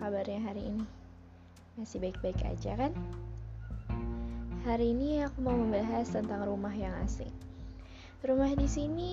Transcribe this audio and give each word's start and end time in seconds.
kabarnya 0.00 0.40
hari 0.40 0.64
ini? 0.64 0.84
Masih 1.76 2.00
baik-baik 2.00 2.40
aja 2.40 2.72
kan? 2.72 2.92
Hari 4.64 4.96
ini 4.96 5.20
aku 5.20 5.44
mau 5.44 5.52
membahas 5.52 6.08
tentang 6.08 6.48
rumah 6.48 6.72
yang 6.72 6.96
asing. 7.04 7.28
Rumah 8.24 8.56
di 8.56 8.64
sini 8.64 9.12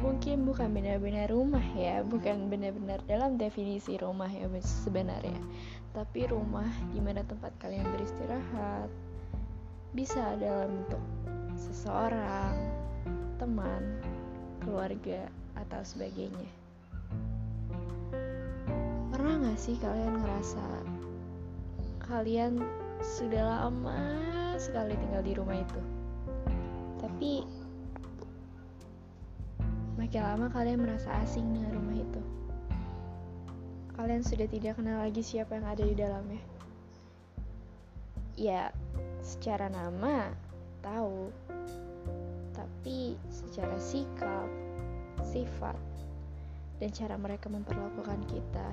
mungkin 0.00 0.48
bukan 0.48 0.72
benar-benar 0.72 1.28
rumah 1.28 1.62
ya, 1.76 2.00
bukan 2.00 2.48
benar-benar 2.48 3.04
dalam 3.04 3.36
definisi 3.36 4.00
rumah 4.00 4.28
ya 4.32 4.48
sebenarnya. 4.64 5.36
Tapi 5.92 6.32
rumah 6.32 6.68
di 6.96 7.04
mana 7.04 7.20
tempat 7.20 7.52
kalian 7.60 7.84
beristirahat 7.92 8.88
bisa 9.92 10.32
dalam 10.40 10.80
bentuk 10.80 11.04
seseorang, 11.60 12.56
teman, 13.36 14.00
keluarga, 14.64 15.28
atau 15.54 15.80
sebagainya. 15.84 16.63
Pernah 19.24 19.56
gak 19.56 19.56
sih 19.56 19.80
kalian 19.80 20.20
ngerasa 20.20 20.84
kalian 22.12 22.60
sudah 23.00 23.40
lama 23.56 23.96
sekali 24.60 24.92
tinggal 25.00 25.24
di 25.24 25.32
rumah 25.32 25.56
itu? 25.64 25.80
Tapi 27.00 27.40
makin 29.96 30.20
lama 30.28 30.52
kalian 30.52 30.84
merasa 30.84 31.08
asing 31.24 31.56
dengan 31.56 31.72
rumah 31.72 31.96
itu. 31.96 32.20
Kalian 33.96 34.20
sudah 34.20 34.44
tidak 34.44 34.76
kenal 34.76 35.00
lagi 35.00 35.24
siapa 35.24 35.56
yang 35.56 35.72
ada 35.72 35.84
di 35.88 35.96
dalamnya. 35.96 36.44
Ya, 38.36 38.76
secara 39.24 39.72
nama 39.72 40.36
tahu, 40.84 41.32
tapi 42.52 43.16
secara 43.32 43.80
sikap, 43.80 44.52
sifat, 45.24 45.80
dan 46.76 46.92
cara 46.92 47.16
mereka 47.16 47.48
memperlakukan 47.48 48.20
kita 48.28 48.68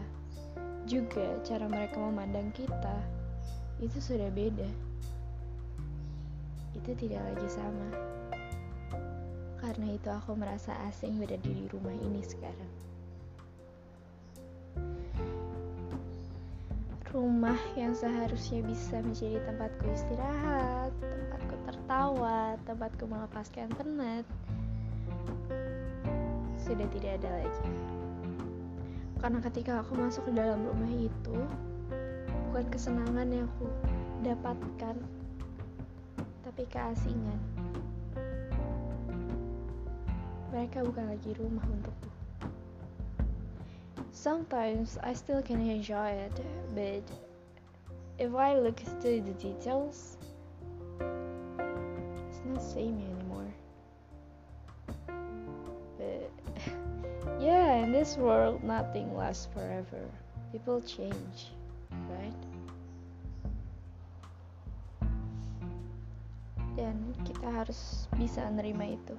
juga 0.91 1.39
cara 1.47 1.71
mereka 1.71 2.03
memandang 2.03 2.51
kita 2.51 2.99
itu 3.79 3.95
sudah 4.03 4.27
beda. 4.27 4.67
Itu 6.75 6.91
tidak 6.99 7.31
lagi 7.31 7.47
sama. 7.47 7.87
Karena 9.63 9.95
itu 9.95 10.11
aku 10.11 10.35
merasa 10.35 10.75
asing 10.91 11.15
berada 11.15 11.47
di 11.47 11.63
rumah 11.71 11.95
ini 11.95 12.19
sekarang. 12.27 12.73
Rumah 17.07 17.59
yang 17.79 17.95
seharusnya 17.95 18.59
bisa 18.67 18.99
menjadi 18.99 19.39
tempatku 19.47 19.87
istirahat, 19.95 20.91
tempatku 20.99 21.55
tertawa, 21.71 22.59
tempatku 22.67 23.03
melepaskan 23.07 23.71
penat, 23.79 24.27
sudah 26.59 26.87
tidak 26.91 27.19
ada 27.19 27.43
lagi. 27.43 28.00
Karena 29.21 29.37
ketika 29.37 29.85
aku 29.85 29.93
masuk 30.01 30.25
ke 30.27 30.31
dalam 30.33 30.65
rumah 30.65 30.89
itu, 30.97 31.37
bukan 32.49 32.65
kesenangan 32.73 33.29
yang 33.29 33.45
aku 33.45 33.69
dapatkan, 34.25 34.97
tapi 36.41 36.63
keasingan. 36.65 37.37
Mereka 40.49 40.81
bukan 40.83 41.05
lagi 41.13 41.37
rumah 41.37 41.61
untukku. 41.69 42.09
Sometimes 44.09 44.97
I 45.05 45.13
still 45.13 45.45
can 45.45 45.61
enjoy 45.63 46.11
it, 46.17 46.35
but 46.73 47.05
if 48.17 48.33
I 48.33 48.57
look 48.57 48.81
into 48.81 49.21
the 49.21 49.37
details, 49.37 50.17
it's 52.29 52.41
not 52.43 52.61
same 52.61 52.99
anymore. 52.99 53.30
Yeah, 57.41 57.81
in 57.81 57.89
this 57.89 58.21
world, 58.21 58.61
nothing 58.61 59.17
lasts 59.17 59.49
forever. 59.49 60.05
People 60.53 60.77
change, 60.85 61.49
right? 62.05 62.41
Dan 66.77 67.17
kita 67.25 67.49
harus 67.49 68.05
bisa 68.13 68.45
menerima 68.45 68.93
itu. 68.93 69.17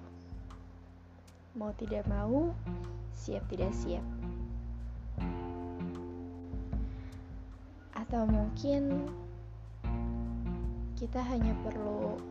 Mau 1.58 1.74
tidak 1.74 2.06
mau, 2.06 2.54
siap 3.10 3.42
tidak 3.50 3.74
siap. 3.74 4.06
Atau 7.98 8.22
mungkin 8.30 9.10
kita 10.94 11.18
hanya 11.26 11.58
perlu 11.66 12.22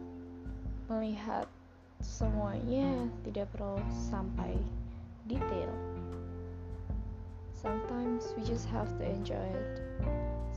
melihat 0.87 1.51
semuanya 1.99 3.11
tidak 3.27 3.51
perlu 3.51 3.75
sampai 4.07 4.55
detail. 5.27 5.71
Sometimes 7.53 8.33
we 8.37 8.43
just 8.43 8.65
have 8.69 8.89
to 8.97 9.03
enjoy 9.05 9.45
it. 9.53 9.81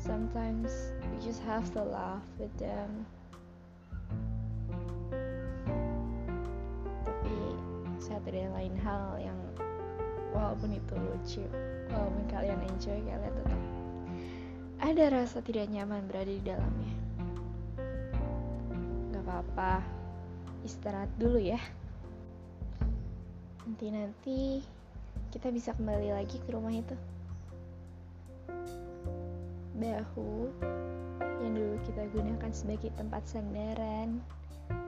Sometimes 0.01 0.73
we 1.13 1.21
just 1.21 1.43
have 1.45 1.69
to 1.77 1.83
laugh 1.85 2.25
with 2.41 2.53
them. 2.57 3.05
Tapi 7.05 7.37
satu 8.01 8.29
dan 8.33 8.57
lain 8.57 8.77
hal 8.81 9.21
yang 9.21 9.39
walaupun 10.33 10.73
itu 10.73 10.95
lucu, 10.97 11.45
walaupun 11.93 12.25
kalian 12.33 12.61
enjoy, 12.73 12.97
kalian 13.05 13.33
tetap 13.37 13.61
ada 14.85 15.05
rasa 15.13 15.41
tidak 15.41 15.69
nyaman 15.73 16.05
berada 16.09 16.33
di 16.33 16.45
dalamnya. 16.45 16.93
Gak 19.13 19.23
apa-apa, 19.25 19.81
istirahat 20.65 21.13
dulu 21.21 21.41
ya 21.41 21.61
nanti-nanti 23.65 24.61
kita 25.33 25.49
bisa 25.49 25.73
kembali 25.73 26.13
lagi 26.13 26.37
ke 26.37 26.53
rumah 26.53 26.77
itu. 26.77 26.93
Bahu 29.81 30.53
yang 31.41 31.57
dulu 31.57 31.77
kita 31.89 32.05
gunakan 32.13 32.53
sebagai 32.53 32.93
tempat 33.01 33.25
sandaran, 33.25 34.21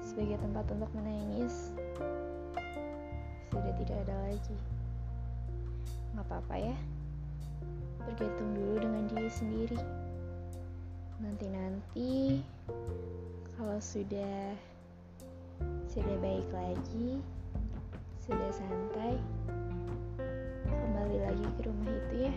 sebagai 0.05 0.37
tempat 0.45 0.69
untuk 0.77 0.93
menangis, 0.93 1.73
sudah 3.49 3.73
tidak 3.81 3.97
ada 4.05 4.17
lagi. 4.29 4.57
Gak 6.13 6.25
apa-apa 6.29 6.55
ya, 6.61 6.77
bergantung 8.05 8.53
dulu 8.53 8.75
dengan 8.85 9.09
diri 9.09 9.33
sendiri. 9.33 9.81
Nanti-nanti 11.25 12.45
kalau 13.57 13.81
sudah 13.81 14.53
sudah 15.89 16.17
baik 16.21 16.49
lagi, 16.53 17.25
sudah 18.27 18.51
santai, 18.51 19.15
kembali 20.67 21.31
lagi 21.31 21.47
ke 21.47 21.61
rumah 21.63 21.87
itu 21.95 22.27
ya. 22.27 22.35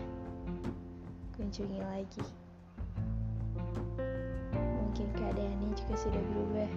Kunjungi 1.34 1.82
lagi. 1.82 2.22
Mungkin 4.54 5.10
keadaannya 5.18 5.74
juga 5.74 5.94
sudah 5.98 6.22
berubah. 6.30 6.70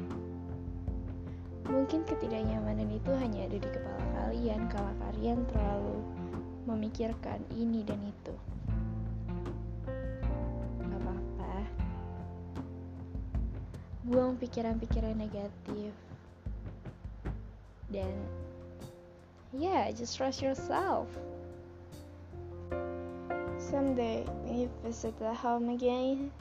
Mungkin 1.70 2.10
ketidaknyamanan 2.10 2.90
itu 2.90 3.14
hanya 3.22 3.46
ada 3.46 3.58
di 3.62 3.70
kepala 3.70 4.02
kalian 4.18 4.66
kalau 4.74 4.94
kalian 5.06 5.46
terlalu 5.46 5.98
memikirkan 6.66 7.38
ini 7.54 7.86
dan 7.86 8.02
itu. 8.02 8.34
Apa-apa. 10.90 11.70
Buang 14.10 14.42
pikiran-pikiran 14.42 15.22
negatif. 15.22 15.94
Dan 17.94 18.10
Yeah, 19.54 19.92
just 19.92 20.18
trust 20.18 20.42
yourself. 20.42 21.08
Someday, 23.62 24.26
when 24.44 24.58
you 24.66 24.70
visit 24.84 25.14
the 25.22 25.30
home 25.30 25.70
again, 25.70 26.34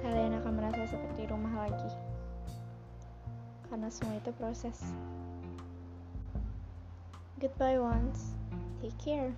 kalian 0.00 0.32
akan 0.40 0.52
merasa 0.56 0.88
seperti 0.88 1.28
rumah 1.28 1.68
lagi. 1.68 1.92
Karena 3.68 3.92
semua 3.92 4.16
itu 4.16 4.32
proses. 4.40 4.80
Goodbye 7.36 7.76
once. 7.76 8.32
Take 8.80 8.96
care. 8.96 9.36